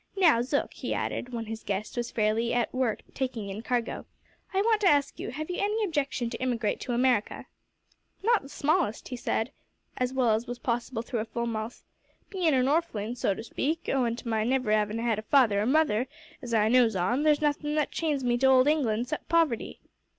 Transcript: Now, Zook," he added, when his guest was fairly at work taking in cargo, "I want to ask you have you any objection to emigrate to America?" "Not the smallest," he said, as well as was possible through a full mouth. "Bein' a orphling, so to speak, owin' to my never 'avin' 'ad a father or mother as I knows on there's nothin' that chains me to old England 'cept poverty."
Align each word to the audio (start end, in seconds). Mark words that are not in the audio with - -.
Now, 0.17 0.41
Zook," 0.41 0.73
he 0.73 0.95
added, 0.95 1.31
when 1.31 1.45
his 1.45 1.63
guest 1.63 1.95
was 1.95 2.09
fairly 2.09 2.55
at 2.55 2.73
work 2.73 3.01
taking 3.13 3.49
in 3.49 3.61
cargo, 3.61 4.07
"I 4.51 4.59
want 4.63 4.81
to 4.81 4.87
ask 4.87 5.19
you 5.19 5.29
have 5.29 5.47
you 5.51 5.57
any 5.59 5.83
objection 5.83 6.27
to 6.31 6.41
emigrate 6.41 6.79
to 6.79 6.93
America?" 6.93 7.45
"Not 8.23 8.41
the 8.41 8.49
smallest," 8.49 9.09
he 9.09 9.15
said, 9.15 9.51
as 9.95 10.11
well 10.11 10.31
as 10.31 10.47
was 10.47 10.57
possible 10.57 11.03
through 11.03 11.19
a 11.19 11.25
full 11.25 11.45
mouth. 11.45 11.83
"Bein' 12.31 12.55
a 12.55 12.63
orphling, 12.63 13.15
so 13.15 13.35
to 13.35 13.43
speak, 13.43 13.89
owin' 13.93 14.15
to 14.15 14.27
my 14.27 14.43
never 14.43 14.71
'avin' 14.71 14.99
'ad 14.99 15.19
a 15.19 15.21
father 15.21 15.61
or 15.61 15.67
mother 15.67 16.07
as 16.41 16.51
I 16.51 16.67
knows 16.67 16.95
on 16.95 17.21
there's 17.21 17.39
nothin' 17.39 17.75
that 17.75 17.91
chains 17.91 18.23
me 18.23 18.39
to 18.39 18.47
old 18.47 18.67
England 18.67 19.07
'cept 19.09 19.29
poverty." 19.29 19.81